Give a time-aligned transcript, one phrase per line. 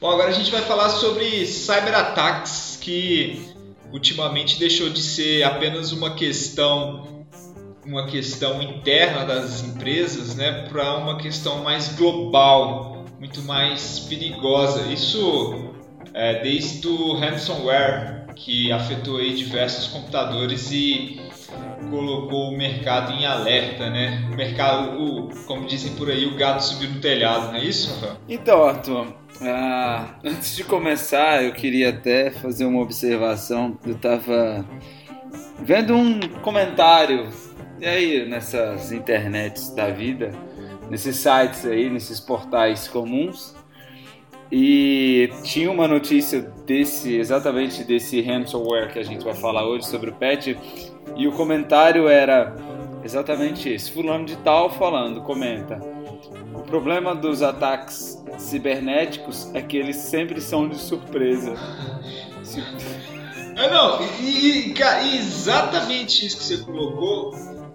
[0.00, 3.54] Bom, agora a gente vai falar sobre cyberataques, que
[3.92, 7.12] ultimamente deixou de ser apenas uma questão
[7.84, 14.86] uma questão interna das empresas, né, para uma questão mais global, muito mais perigosa.
[14.92, 15.72] Isso
[16.14, 21.20] é, desde o ransomware que afetou aí diversos computadores e
[21.90, 24.28] colocou o mercado em alerta, né?
[24.32, 27.94] O mercado, o, como dizem por aí, o gato subiu no telhado, não é isso,
[27.94, 28.16] Rafael?
[28.28, 29.06] Então, Arthur,
[29.40, 33.78] ah, antes de começar, eu queria até fazer uma observação.
[33.84, 34.64] Eu estava
[35.60, 37.28] vendo um comentário
[37.82, 40.30] e aí nessas internets da vida,
[40.88, 43.56] nesses sites aí, nesses portais comuns,
[44.52, 50.10] e tinha uma notícia desse, exatamente desse ransomware que a gente vai falar hoje sobre
[50.10, 50.54] o patch,
[51.16, 52.54] e o comentário era
[53.04, 53.90] exatamente esse.
[53.90, 55.80] Fulano de tal falando, comenta.
[56.54, 61.54] O problema dos ataques cibernéticos é que eles sempre são de surpresa.
[63.56, 67.34] É, não, e, e cara, exatamente isso que você colocou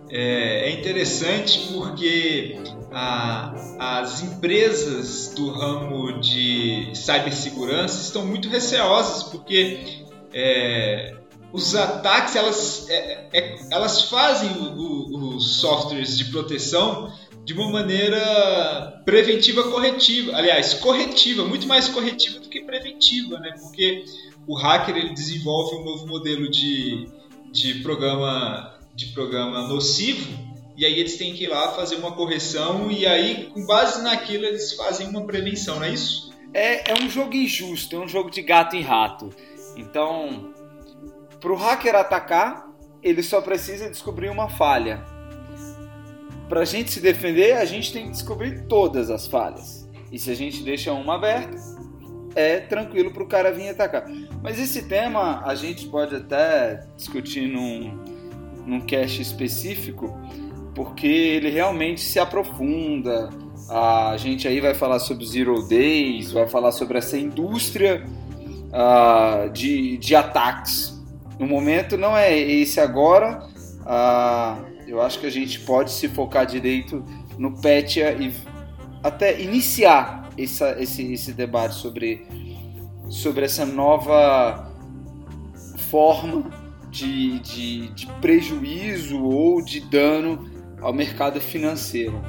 [0.09, 2.57] é, é interessante porque
[2.91, 10.03] a, as empresas do ramo de cibersegurança estão muito receosas porque
[10.33, 11.15] é,
[11.51, 17.11] os ataques elas, é, é elas fazem os softwares de proteção
[17.45, 23.55] de uma maneira preventiva corretiva, aliás, corretiva, muito mais corretiva do que preventiva, né?
[23.61, 24.03] Porque
[24.45, 27.07] o hacker ele desenvolve um novo modelo de,
[27.51, 30.27] de programa de programa nocivo
[30.75, 34.45] e aí eles têm que ir lá fazer uma correção e aí com base naquilo
[34.45, 36.31] eles fazem uma prevenção, não é isso?
[36.53, 39.29] É, é um jogo injusto, é um jogo de gato e rato.
[39.75, 40.53] Então,
[41.39, 42.67] para o hacker atacar,
[43.01, 45.03] ele só precisa descobrir uma falha.
[46.49, 49.87] Para a gente se defender, a gente tem que descobrir todas as falhas.
[50.11, 51.57] E se a gente deixa uma aberta,
[52.33, 54.05] é tranquilo para o cara vir atacar.
[54.41, 58.03] Mas esse tema a gente pode até discutir num,
[58.65, 60.17] num cast específico,
[60.73, 63.29] porque ele realmente se aprofunda.
[63.69, 68.05] A gente aí vai falar sobre Zero Days, vai falar sobre essa indústria
[68.71, 70.96] uh, de, de ataques
[71.39, 73.47] no momento não é esse agora.
[73.85, 77.03] Ah, eu acho que a gente pode se focar direito
[77.37, 78.33] no Petia e
[79.03, 82.25] até iniciar essa, esse, esse debate sobre,
[83.09, 84.71] sobre essa nova
[85.89, 86.49] forma
[86.89, 90.49] de, de, de prejuízo ou de dano
[90.81, 92.21] ao mercado financeiro.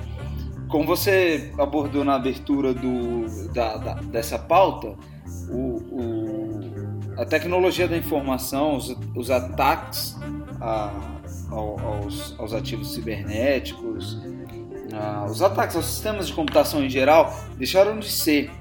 [0.69, 4.95] Como você abordou na abertura do, da, da, dessa pauta,
[5.51, 6.18] o, o
[7.19, 10.17] a tecnologia da informação, os, os ataques
[10.61, 10.93] a,
[11.51, 14.17] aos, aos, ativos cibernéticos,
[14.95, 18.53] a, os ataques aos sistemas de computação em geral, deixaram de ser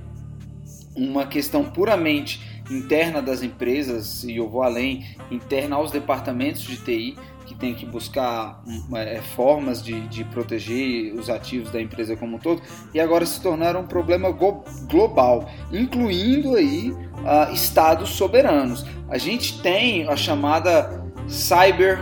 [0.95, 2.41] uma questão puramente
[2.71, 7.15] interna das empresas, e eu vou além, interna aos departamentos de TI,
[7.47, 8.61] que tem que buscar
[8.93, 12.61] é, formas de, de, proteger os ativos da empresa como um todo,
[12.93, 18.85] e agora se tornaram um problema global, incluindo aí uh, estados soberanos.
[19.09, 21.99] A gente tem a chamada cyber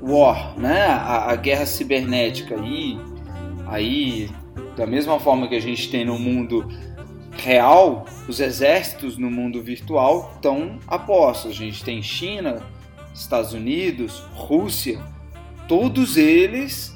[0.00, 0.86] war, né?
[0.86, 2.98] a, a guerra cibernética, e
[3.66, 4.30] aí
[4.74, 6.66] da mesma forma que a gente tem no mundo
[7.36, 11.50] real, os exércitos no mundo virtual estão apostos.
[11.50, 12.62] A gente tem China,
[13.14, 15.00] Estados Unidos, Rússia,
[15.66, 16.94] todos eles,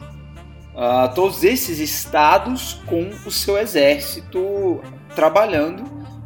[0.75, 4.81] uh, todos esses estados com o seu exército
[5.15, 5.85] trabalhando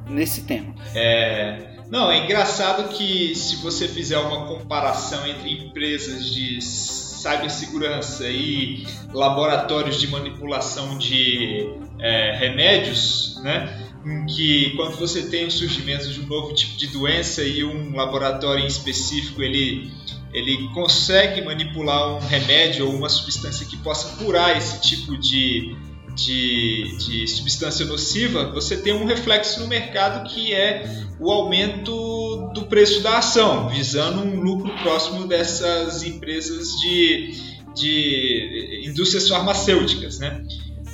[0.08, 0.74] nesse tema.
[0.94, 8.86] É, não, é engraçado que se você fizer uma comparação entre empresas de cibersegurança e
[9.12, 11.68] laboratórios de manipulação de
[11.98, 13.85] é, remédios, né?
[14.06, 17.94] Em que quando você tem o surgimento de um novo tipo de doença e um
[17.96, 19.90] laboratório em específico ele,
[20.32, 25.76] ele consegue manipular um remédio ou uma substância que possa curar esse tipo de,
[26.14, 32.66] de, de substância nociva, você tem um reflexo no mercado que é o aumento do
[32.66, 37.34] preço da ação, visando um lucro próximo dessas empresas de,
[37.74, 40.20] de indústrias farmacêuticas.
[40.20, 40.44] Né?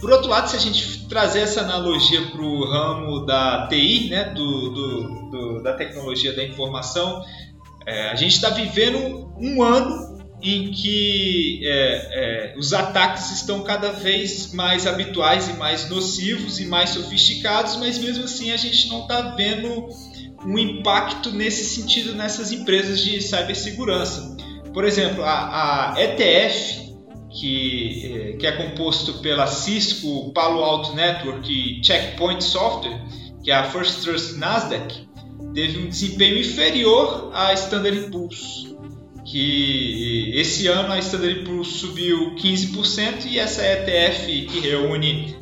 [0.01, 4.25] Por outro lado, se a gente trazer essa analogia para o ramo da TI, né,
[4.31, 7.23] do, do, do, da tecnologia da informação,
[7.87, 13.93] é, a gente está vivendo um ano em que é, é, os ataques estão cada
[13.93, 19.03] vez mais habituais e mais nocivos e mais sofisticados, mas mesmo assim a gente não
[19.03, 19.91] está vendo
[20.47, 24.35] um impacto nesse sentido nessas empresas de cibersegurança.
[24.73, 26.82] Por exemplo, a, a ETF
[27.33, 33.01] que, é, que é composto pela Cisco, Palo Alto Network e Checkpoint Software,
[33.43, 35.09] que é a First Trust Nasdaq,
[35.55, 38.75] teve um desempenho inferior à Standard Poor's,
[39.25, 45.37] que esse ano a Standard Poor's subiu 15% e essa ETF que reúne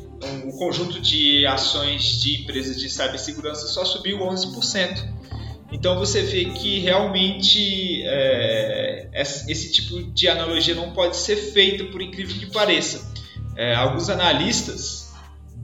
[0.45, 5.20] o conjunto de ações de empresas de cibersegurança só subiu 11%.
[5.71, 12.01] Então você vê que realmente é, esse tipo de analogia não pode ser feita, por
[12.01, 13.11] incrível que pareça.
[13.55, 15.13] É, alguns analistas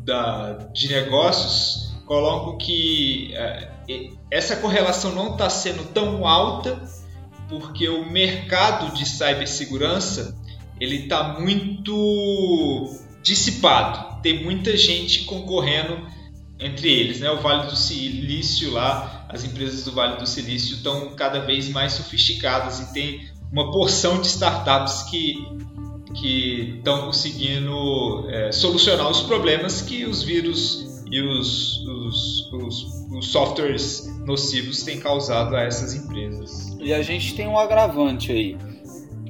[0.06, 3.70] da, de negócios colocam que é,
[4.32, 6.82] essa correlação não está sendo tão alta
[7.50, 10.38] porque o mercado de cibersegurança
[10.80, 12.86] ele está muito
[13.22, 14.22] dissipado.
[14.22, 16.08] Tem muita gente concorrendo
[16.60, 17.30] entre eles, né?
[17.30, 21.94] O Vale do Silício lá, as empresas do Vale do Silício estão cada vez mais
[21.94, 25.36] sofisticadas e tem uma porção de startups que
[26.20, 33.28] que estão conseguindo é, solucionar os problemas que os vírus e os, os, os, os
[33.28, 36.76] softwares nocivos têm causado a essas empresas.
[36.80, 38.58] E a gente tem um agravante aí.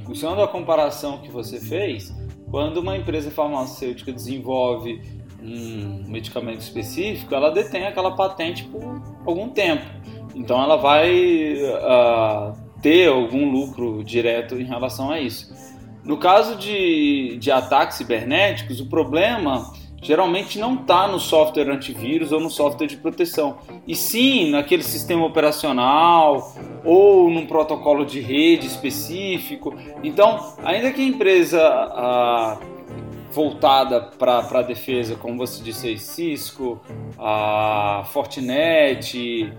[0.07, 2.15] Usando a comparação que você fez,
[2.49, 5.01] quando uma empresa farmacêutica desenvolve
[5.41, 9.85] um medicamento específico, ela detém aquela patente por algum tempo.
[10.35, 15.53] Então ela vai uh, ter algum lucro direto em relação a isso.
[16.03, 22.39] No caso de, de ataques cibernéticos, o problema geralmente não está no software antivírus ou
[22.39, 26.55] no software de proteção, e sim naquele sistema operacional
[26.85, 29.75] ou num protocolo de rede específico.
[30.03, 32.57] Então, ainda que a empresa a,
[33.31, 36.81] voltada para a defesa, como você disse aí, Cisco,
[37.17, 39.51] a Fortinet,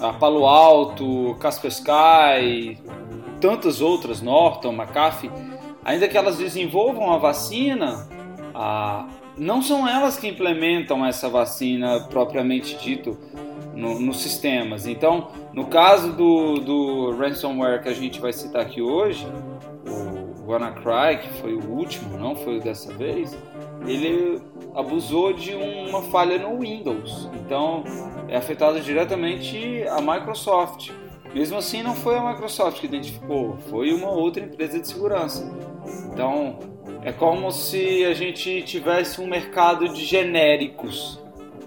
[0.00, 2.78] a Palo Alto, Kaspersky,
[3.40, 5.30] tantas outras, Norton, McAfee,
[5.84, 8.08] ainda que elas desenvolvam a vacina,
[8.54, 13.18] a, não são elas que implementam essa vacina propriamente dito
[13.74, 14.86] nos no sistemas.
[14.86, 19.26] Então, no caso do, do ransomware que a gente vai citar aqui hoje,
[20.46, 23.36] o WannaCry, que foi o último, não foi dessa vez,
[23.86, 24.40] ele
[24.74, 27.28] abusou de uma falha no Windows.
[27.34, 27.82] Então,
[28.28, 30.90] é afetado diretamente a Microsoft.
[31.34, 35.52] Mesmo assim, não foi a Microsoft que identificou, foi uma outra empresa de segurança.
[36.12, 36.58] Então,
[37.02, 41.20] é como se a gente tivesse um mercado de genéricos,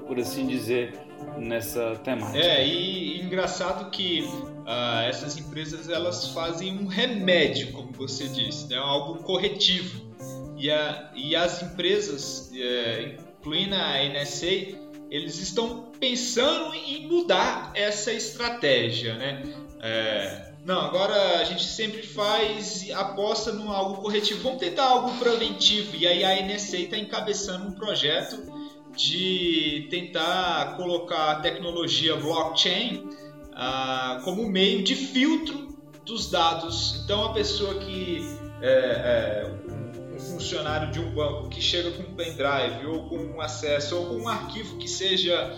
[0.08, 0.94] por assim dizer,
[1.40, 2.38] nessa temática.
[2.38, 8.78] É, e, engraçado que uh, essas empresas elas fazem um remédio, como você disse, né?
[8.78, 10.10] algo corretivo.
[10.58, 14.78] E, a, e as empresas, é, incluindo a NSA,
[15.10, 19.42] eles estão pensando em mudar essa estratégia, né?
[19.82, 24.44] É, não, agora a gente sempre faz aposta no algo corretivo.
[24.44, 25.96] Vamos tentar algo preventivo.
[25.96, 28.49] E aí a NSA está encabeçando um projeto
[28.96, 33.10] de tentar colocar a tecnologia blockchain
[33.54, 35.70] ah, como meio de filtro
[36.06, 37.02] dos dados.
[37.04, 38.26] Então a pessoa que
[38.62, 43.42] é, é, um funcionário de um banco que chega com um pendrive ou com um
[43.42, 45.56] acesso ou com um arquivo que seja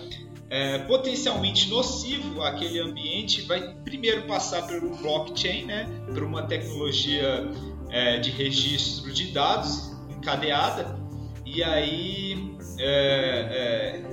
[0.49, 7.49] é, potencialmente nocivo àquele ambiente vai primeiro passar pelo blockchain, né, por uma tecnologia
[7.89, 10.99] é, de registro de dados encadeada,
[11.45, 14.11] e aí é, é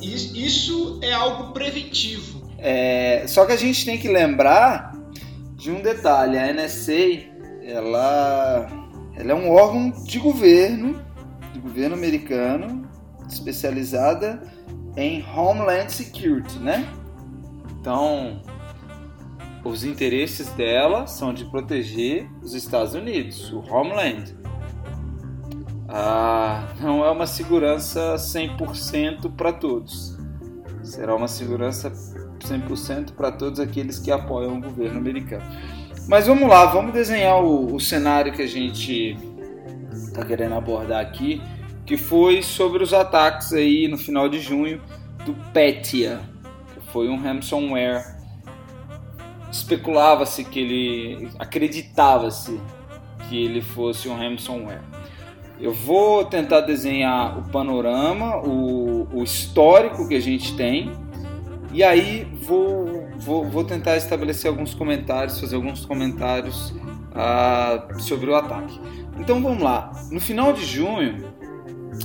[0.00, 2.42] isso é algo preventivo.
[2.58, 4.94] É, só que a gente tem que lembrar
[5.56, 8.68] de um detalhe: a NSA ela,
[9.16, 11.02] ela é um órgão de governo,
[11.52, 12.88] do governo americano,
[13.28, 14.42] especializada
[14.96, 16.86] em Homeland Security, né?
[17.80, 18.42] Então,
[19.64, 24.36] os interesses dela são de proteger os Estados Unidos, o Homeland.
[25.96, 30.18] Ah, não é uma segurança 100% para todos.
[30.82, 31.88] Será uma segurança
[32.40, 35.44] 100% para todos aqueles que apoiam o governo americano.
[36.08, 39.16] Mas vamos lá, vamos desenhar o, o cenário que a gente
[39.92, 41.40] está querendo abordar aqui
[41.86, 44.82] que foi sobre os ataques aí no final de junho
[45.24, 46.20] do Petya,
[46.72, 48.02] que foi um ransomware.
[49.48, 52.60] Especulava-se que ele, acreditava-se
[53.28, 54.82] que ele fosse um ransomware.
[55.60, 60.92] Eu vou tentar desenhar o panorama, o, o histórico que a gente tem,
[61.72, 68.34] e aí vou, vou, vou tentar estabelecer alguns comentários, fazer alguns comentários uh, sobre o
[68.34, 68.80] ataque.
[69.18, 69.92] Então vamos lá.
[70.10, 71.32] No final de junho,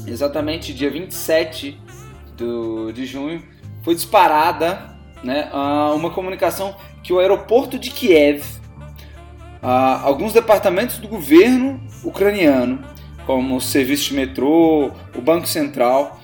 [0.07, 1.79] exatamente dia 27
[2.37, 3.43] do, de junho,
[3.83, 5.49] foi disparada né,
[5.95, 8.59] uma comunicação que o aeroporto de Kiev
[9.61, 12.79] ah, alguns departamentos do governo ucraniano,
[13.25, 16.19] como o Serviço de Metrô, o Banco Central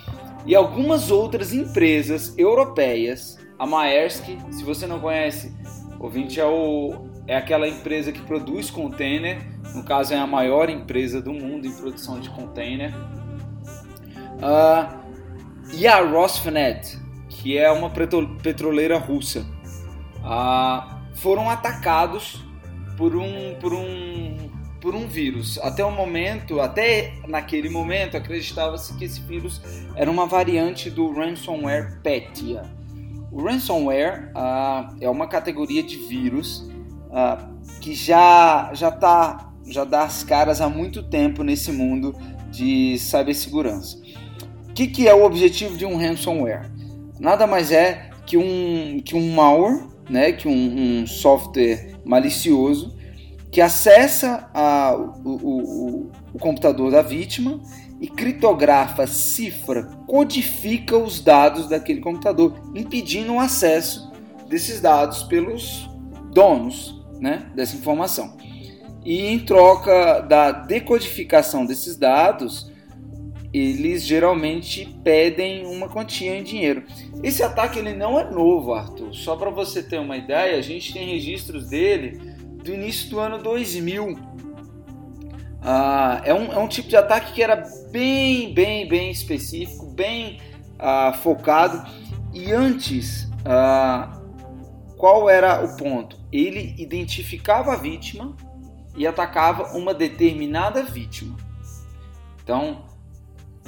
[0.45, 3.37] e algumas outras empresas europeias.
[3.57, 5.55] A Maersk, se você não conhece,
[5.99, 9.41] ouvinte é, o, é aquela empresa que produz container,
[9.73, 12.93] no caso é a maior empresa do mundo em produção de container.
[14.35, 15.05] Uh,
[15.73, 16.99] e a Rosneft,
[17.29, 19.45] que é uma petroleira russa,
[20.19, 22.43] uh, foram atacados
[22.97, 24.49] por um, por um,
[24.85, 25.57] por um vírus.
[25.63, 29.59] Até o momento, até naquele momento, acreditava-se que esse vírus
[29.95, 32.61] era uma variante do ransomware Petya.
[33.31, 36.69] O ransomware uh, é uma categoria de vírus
[37.09, 37.51] uh,
[37.81, 42.15] que já já tá já dá as caras há muito tempo nesse mundo
[42.51, 43.97] de cibersegurança.
[44.69, 46.69] O que, que é o objetivo de um ransomware?
[47.19, 50.51] Nada mais é que um, que um malware, né, que um,
[51.01, 52.94] um software malicioso
[53.55, 57.61] que acessa a, o, o, o computador da vítima
[58.01, 64.11] e criptografa, cifra, codifica os dados daquele computador, impedindo o acesso
[64.49, 65.89] desses dados pelos
[66.33, 68.35] donos né, dessa informação.
[69.05, 72.69] E em troca da decodificação desses dados,
[73.53, 76.83] eles geralmente pedem uma quantia em dinheiro.
[77.23, 79.13] Esse ataque ele não é novo, Arthur.
[79.13, 82.34] Só para você ter uma ideia, a gente tem registros dele
[82.65, 84.17] do início do ano 2000.
[85.61, 90.39] Ah, é, um, é um tipo de ataque que era bem, bem, bem específico, bem
[90.79, 91.87] ah, focado.
[92.33, 94.19] E antes, ah,
[94.97, 96.17] qual era o ponto?
[96.31, 98.35] Ele identificava a vítima
[98.97, 101.37] e atacava uma determinada vítima.
[102.43, 102.83] Então,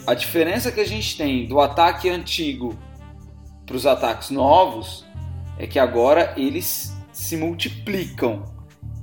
[0.07, 2.77] a diferença que a gente tem do ataque antigo
[3.63, 5.05] para os ataques novos
[5.59, 8.56] é que agora eles se multiplicam,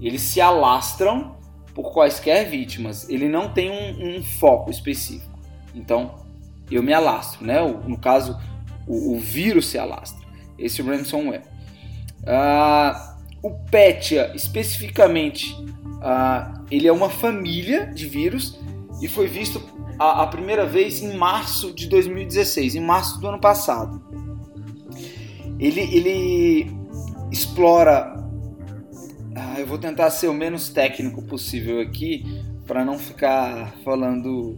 [0.06, 1.36] eles se alastram
[1.74, 3.08] por quaisquer vítimas.
[3.08, 5.38] Ele não tem um, um foco específico.
[5.74, 6.14] Então,
[6.70, 7.60] eu me alastro, né?
[7.86, 8.38] No caso,
[8.86, 10.24] o, o vírus se alastra.
[10.58, 11.42] Esse ransomware.
[12.26, 15.54] Ah, o Petya, especificamente,
[16.00, 18.58] ah, ele é uma família de vírus
[19.02, 19.60] e foi visto
[19.98, 24.02] a, a, primeira vez em março de 2016, em março do ano passado.
[25.58, 26.72] Ele, ele
[27.30, 28.13] explora.
[29.36, 32.24] Ah, eu vou tentar ser o menos técnico possível aqui
[32.66, 34.56] para não ficar falando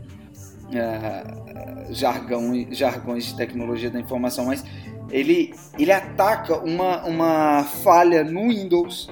[0.75, 4.65] ah, jargão, jargões de tecnologia da informação, mas
[5.11, 9.09] ele, ele ataca uma, uma falha no Windows,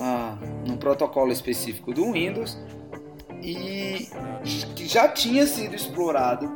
[0.00, 2.58] ah, no protocolo específico do Windows,
[3.42, 4.08] e
[4.76, 6.48] que já tinha sido explorado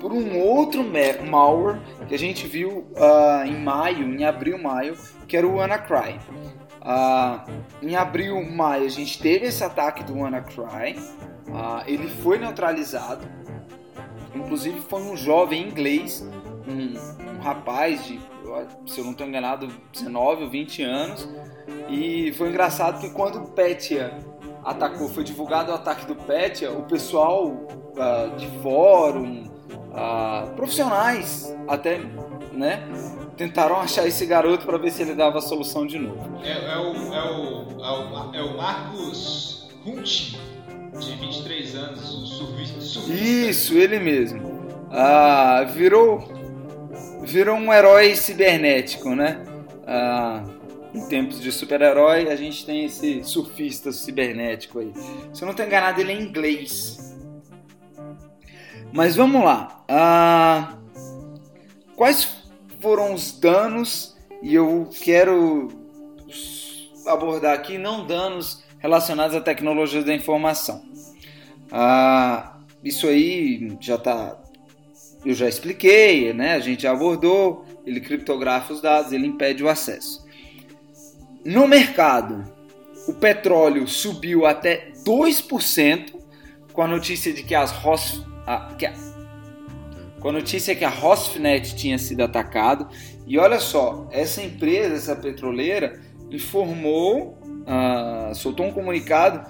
[0.00, 0.84] por um outro
[1.28, 4.96] malware que a gente viu uh, em maio, em abril, maio,
[5.26, 6.18] que era o WannaCry.
[6.80, 7.50] Uh,
[7.82, 10.98] em abril, maio, a gente teve esse ataque do WannaCry.
[11.48, 13.26] Uh, ele foi neutralizado.
[14.34, 16.24] Inclusive foi um jovem inglês,
[16.66, 18.20] um, um rapaz de
[18.86, 21.28] se eu não estou enganado, 19 ou 20 anos.
[21.88, 24.18] E foi engraçado que quando o Petya
[24.64, 29.48] atacou, foi divulgado o ataque do Petya, o pessoal uh, de fórum,
[30.56, 31.98] profissionais até,
[32.52, 32.86] né?
[33.38, 36.40] Tentaram achar esse garoto para ver se ele dava a solução de novo.
[36.42, 40.34] É, é, o, é, o, é, o, é o Marcos Hunt,
[40.98, 43.12] de 23 anos, o surfista.
[43.12, 44.58] Isso, ele mesmo.
[44.90, 46.36] Ah, virou
[47.22, 49.44] virou um herói cibernético, né?
[49.86, 50.42] Ah,
[50.92, 54.92] em tempos de super-herói, a gente tem esse surfista cibernético aí.
[55.32, 57.16] Se eu não estou enganado, ele é inglês.
[58.92, 59.84] Mas vamos lá.
[59.88, 60.74] Ah,
[61.94, 62.37] quais
[62.80, 64.16] foram os danos?
[64.42, 65.68] E eu quero
[67.06, 70.82] abordar aqui não danos relacionados à tecnologia da informação.
[71.70, 74.38] Ah, isso aí já está
[75.24, 76.54] eu já expliquei, né?
[76.54, 80.24] a gente já abordou, ele criptografa os dados, ele impede o acesso.
[81.44, 82.44] No mercado,
[83.06, 86.14] o petróleo subiu até 2%
[86.72, 88.86] com a notícia de que as Ros, a, que
[90.20, 92.88] com a notícia que a Rosneft tinha sido atacado.
[93.26, 99.48] E olha só, essa empresa, essa petroleira, informou, uh, soltou um comunicado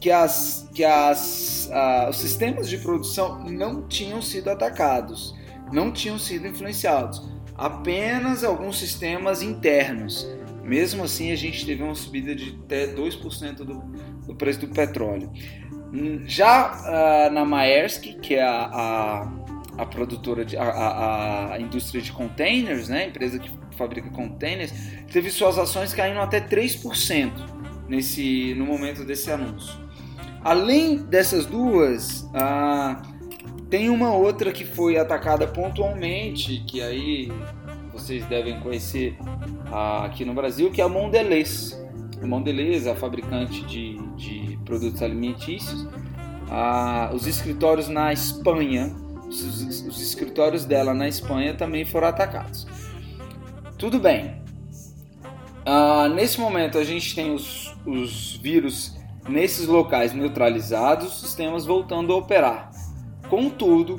[0.00, 5.34] que, as, que as, uh, os sistemas de produção não tinham sido atacados,
[5.72, 7.22] não tinham sido influenciados,
[7.56, 10.28] apenas alguns sistemas internos.
[10.62, 13.78] Mesmo assim, a gente teve uma subida de até 2% do,
[14.26, 15.30] do preço do petróleo.
[16.26, 22.12] Já uh, na Maersk, que é a, a, a produtora, de, a, a, indústria de
[22.12, 24.72] containers, né, a empresa que fabrica containers,
[25.12, 27.32] teve suas ações caindo até 3%.
[27.88, 29.78] nesse no momento desse anúncio.
[30.42, 33.02] Além dessas duas, ah,
[33.68, 37.32] tem uma outra que foi atacada pontualmente, que aí
[37.92, 39.16] vocês devem conhecer
[39.72, 41.76] ah, aqui no Brasil, que é a Mondelez.
[42.22, 45.86] A Mondelez a fabricante de, de produtos alimentícios.
[46.48, 48.94] Ah, os escritórios na Espanha,
[49.28, 52.66] os, os escritórios dela na Espanha também foram atacados.
[53.78, 54.40] Tudo bem.
[55.64, 58.96] Ah, nesse momento a gente tem os, os vírus
[59.28, 62.70] nesses locais neutralizados, sistemas voltando a operar.
[63.28, 63.96] Contudo,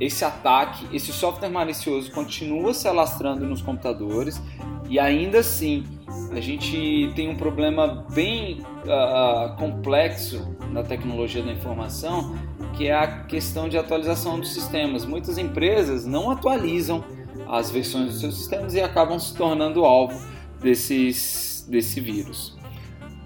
[0.00, 4.40] esse ataque, esse software malicioso continua se alastrando nos computadores
[4.88, 5.84] e ainda assim
[6.32, 12.36] a gente tem um problema bem uh, complexo na tecnologia da informação,
[12.76, 15.04] que é a questão de atualização dos sistemas.
[15.04, 17.04] Muitas empresas não atualizam
[17.48, 20.20] as versões dos seus sistemas e acabam se tornando alvo
[20.60, 22.56] desses, desse vírus.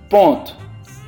[0.09, 0.57] Ponto.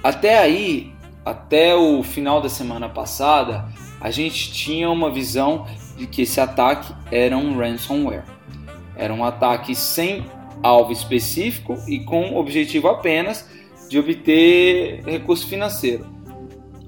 [0.03, 0.93] Até aí,
[1.25, 3.69] até o final da semana passada,
[4.01, 5.67] a gente tinha uma visão
[5.97, 8.25] de que esse ataque era um ransomware.
[8.97, 10.25] Era um ataque sem
[10.63, 13.49] alvo específico e com objetivo apenas
[13.89, 16.20] de obter recurso financeiro.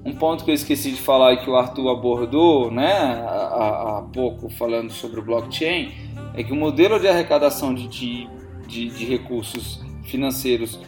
[0.05, 4.01] Um ponto que eu esqueci de falar e que o Arthur abordou né, há, há
[4.13, 5.91] pouco falando sobre o blockchain
[6.33, 8.29] é que o modelo de arrecadação de, de,
[8.67, 10.79] de, de recursos financeiros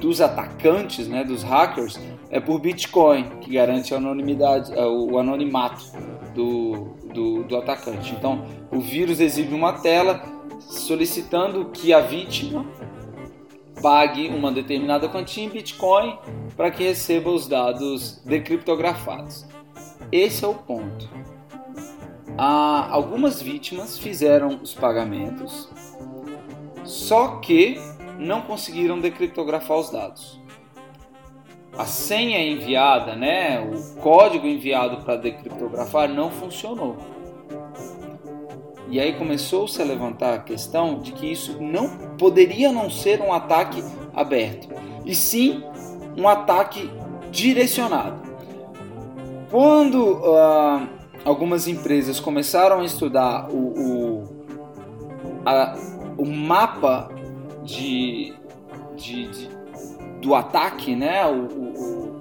[0.00, 2.00] dos atacantes, né, dos hackers,
[2.30, 5.84] é por Bitcoin, que garante a anonimidade, é, o anonimato
[6.34, 8.14] do, do, do atacante.
[8.14, 10.22] Então, o vírus exibe uma tela
[10.60, 12.64] solicitando que a vítima
[13.82, 16.18] pague uma determinada quantia em Bitcoin
[16.56, 19.46] para que receba os dados decriptografados.
[20.12, 21.08] Esse é o ponto.
[22.36, 25.68] Ah, algumas vítimas fizeram os pagamentos,
[26.84, 27.78] só que
[28.18, 30.40] não conseguiram decriptografar os dados.
[31.76, 36.96] A senha enviada, né, o código enviado para decriptografar não funcionou.
[38.90, 43.32] E aí começou-se a levantar a questão de que isso não poderia não ser um
[43.32, 44.68] ataque aberto,
[45.06, 45.62] e sim
[46.16, 46.90] um ataque
[47.30, 48.20] direcionado.
[49.48, 50.88] Quando uh,
[51.24, 54.28] algumas empresas começaram a estudar o, o,
[55.46, 55.76] a,
[56.18, 57.10] o mapa
[57.62, 58.34] de,
[58.96, 59.48] de, de,
[60.20, 61.24] do ataque, né?
[61.26, 62.20] O, o,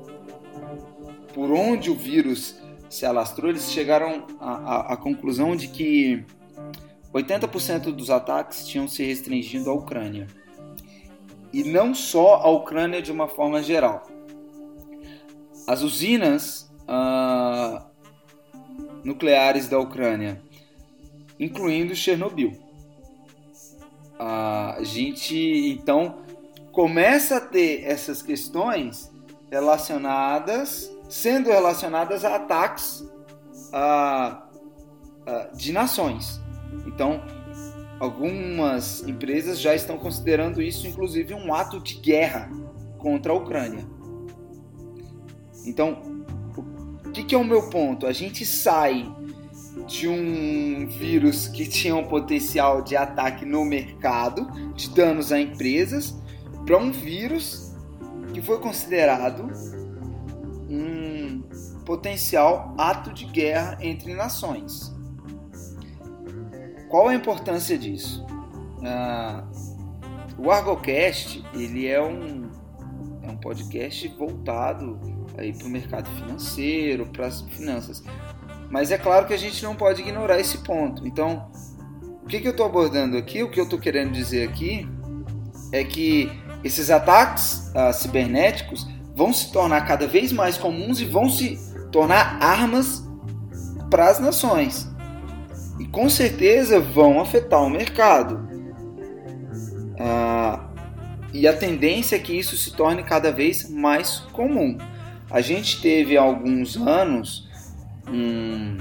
[1.34, 6.26] por onde o vírus se alastrou, eles chegaram à, à conclusão de que
[7.14, 10.28] 80% dos ataques tinham se restringido à Ucrânia.
[11.52, 14.08] E não só à Ucrânia de uma forma geral.
[15.68, 17.84] As usinas uh,
[19.04, 20.42] nucleares da Ucrânia,
[21.40, 22.58] incluindo Chernobyl.
[24.20, 25.36] A gente
[25.80, 26.18] então
[26.72, 29.12] começa a ter essas questões
[29.50, 33.02] relacionadas, sendo relacionadas a ataques
[33.72, 34.38] uh,
[35.26, 36.40] uh, de nações.
[36.86, 37.22] Então,
[38.00, 42.50] algumas empresas já estão considerando isso, inclusive, um ato de guerra
[42.98, 43.86] contra a Ucrânia.
[45.66, 46.02] Então,
[47.06, 48.08] o que, que é o meu ponto?
[48.08, 49.12] A gente sai
[49.88, 56.16] de um vírus que tinha um potencial de ataque no mercado, de danos a empresas,
[56.66, 57.76] para um vírus
[58.34, 59.50] que foi considerado
[60.70, 61.42] um
[61.86, 64.94] potencial ato de guerra entre nações.
[66.90, 68.26] Qual a importância disso?
[68.84, 69.44] Ah,
[70.38, 72.50] o ArgoCast ele é um,
[73.22, 75.00] é um podcast voltado
[75.36, 78.04] para o mercado financeiro, para as finanças.
[78.72, 81.08] Mas é claro que a gente não pode ignorar esse ponto.
[81.08, 81.52] Então,
[82.24, 84.88] o que, que eu estou abordando aqui, o que eu estou querendo dizer aqui,
[85.72, 86.32] é que
[86.64, 91.58] esses ataques uh, cibernéticos vão se tornar cada vez mais comuns e vão se
[91.92, 93.04] tornar armas
[93.90, 94.90] para as nações
[95.92, 98.48] com certeza vão afetar o mercado.
[100.00, 100.70] Ah,
[101.34, 104.78] e a tendência é que isso se torne cada vez mais comum.
[105.30, 107.48] A gente teve há alguns anos
[108.08, 108.78] um,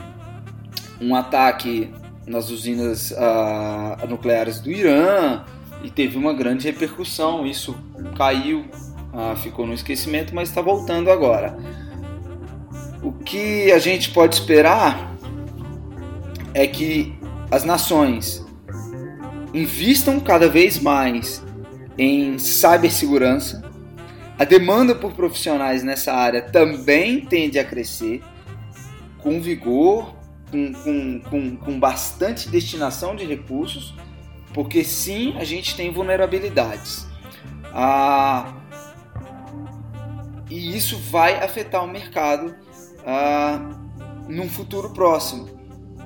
[1.01, 1.93] um ataque
[2.27, 5.45] nas usinas ah, nucleares do Irã
[5.83, 7.47] e teve uma grande repercussão.
[7.47, 7.77] Isso
[8.17, 8.65] caiu,
[9.13, 11.59] ah, ficou no esquecimento, mas está voltando agora.
[13.03, 15.18] O que a gente pode esperar
[16.59, 17.17] é que
[17.53, 18.45] as nações
[19.55, 21.41] invistam cada vez mais
[21.97, 23.63] em cibersegurança.
[24.37, 28.25] A demanda por profissionais nessa área também tende a crescer
[29.19, 30.17] com vigor,
[30.51, 33.95] com, com, com, com bastante destinação de recursos,
[34.53, 37.07] porque sim, a gente tem vulnerabilidades.
[37.73, 38.53] Ah,
[40.51, 42.53] e isso vai afetar o mercado
[43.07, 43.61] ah,
[44.29, 45.58] num futuro próximo.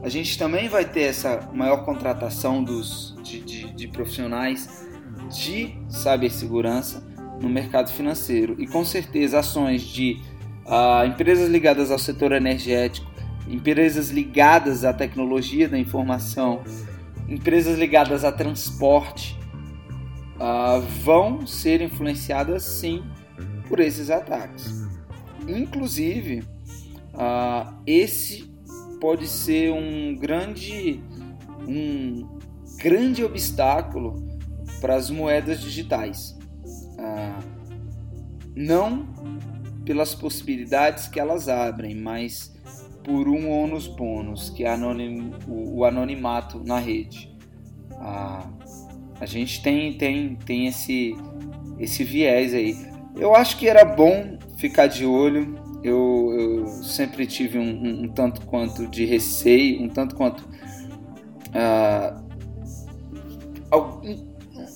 [0.03, 4.89] A gente também vai ter essa maior contratação dos, de, de, de profissionais
[5.31, 7.07] de cibersegurança
[7.41, 10.21] no mercado financeiro e com certeza ações de
[10.67, 13.11] uh, empresas ligadas ao setor energético,
[13.49, 16.63] empresas ligadas à tecnologia da informação,
[17.29, 19.39] empresas ligadas a transporte
[20.35, 23.05] uh, vão ser influenciadas sim
[23.69, 24.83] por esses ataques.
[25.47, 26.45] Inclusive,
[27.15, 28.52] uh, esse
[29.03, 31.03] pode ser um grande,
[31.67, 32.39] um
[32.77, 34.25] grande obstáculo
[34.81, 36.39] para as moedas digitais.
[36.93, 37.43] Uh,
[38.55, 39.09] não
[39.85, 42.55] pelas possibilidades que elas abrem, mas
[43.03, 47.37] por um ônus bônus, que é anonim, o, o, anonimato na rede.
[47.95, 48.49] Ah,
[49.21, 51.17] a gente tem, tem, tem esse,
[51.77, 52.77] esse viés aí.
[53.17, 55.61] Eu acho que era bom ficar de olho.
[55.83, 60.49] Eu, eu sempre tive um, um, um, tanto quanto de receio, um tanto quanto.
[61.55, 62.23] Ah,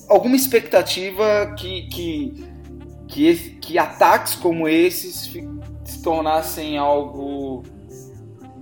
[0.08, 2.56] alguma expectativa que, que
[3.08, 5.32] que, que ataques como esses
[5.84, 7.62] se tornassem algo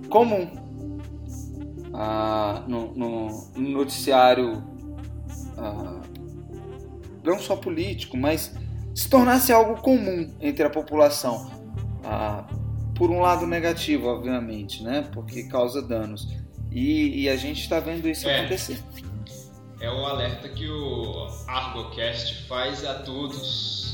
[0.09, 0.47] comum
[1.93, 4.63] ah, no, no, no, noticiário,
[5.57, 6.01] ah,
[7.23, 8.53] não só político, mas
[8.93, 11.64] se tornasse algo comum entre a população.
[12.05, 12.47] Ah,
[12.95, 15.07] por um lado negativo, obviamente, né?
[15.11, 16.27] porque causa danos.
[16.71, 18.39] E, e a gente está vendo isso é.
[18.39, 18.81] acontecer.
[19.81, 23.85] É o alerta que o ArgoCast faz a todos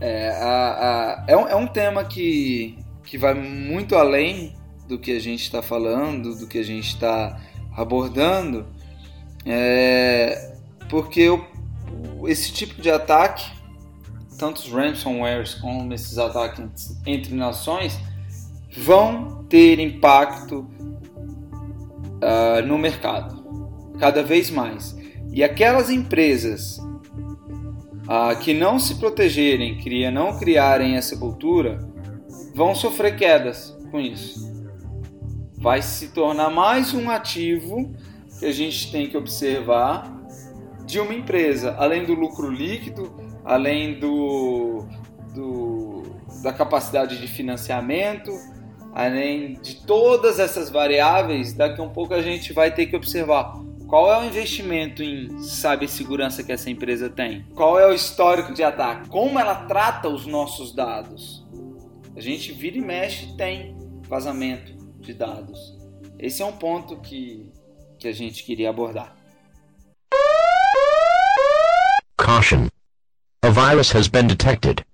[0.00, 4.54] É, a, a, é, um, é um tema que, que vai muito além
[4.86, 7.40] do que a gente está falando, do que a gente está
[7.74, 8.66] abordando,
[9.44, 10.54] é,
[10.88, 11.28] porque
[12.26, 13.44] esse tipo de ataque,
[14.38, 17.98] tanto os ransomwares como esses ataques entre nações,
[18.76, 20.68] vão ter impacto
[22.20, 23.44] uh, no mercado,
[23.98, 24.96] cada vez mais.
[25.32, 26.78] E aquelas empresas
[28.08, 31.78] ah, que não se protegerem, cria, não criarem essa cultura,
[32.54, 34.54] vão sofrer quedas com isso.
[35.58, 37.92] Vai se tornar mais um ativo
[38.38, 40.15] que a gente tem que observar
[40.86, 44.86] de uma empresa, além do lucro líquido, além do,
[45.34, 46.02] do
[46.42, 48.30] da capacidade de financiamento,
[48.94, 53.54] além de todas essas variáveis, daqui a um pouco a gente vai ter que observar
[53.86, 57.44] qual é o investimento em cibersegurança que essa empresa tem?
[57.54, 59.08] Qual é o histórico de ataque?
[59.08, 61.46] Como ela trata os nossos dados?
[62.16, 63.76] A gente vira e mexe tem
[64.08, 65.76] vazamento de dados.
[66.18, 67.48] Esse é um ponto que,
[67.98, 69.15] que a gente queria abordar.
[72.26, 72.68] Caution.
[73.44, 74.84] A virus has been detected.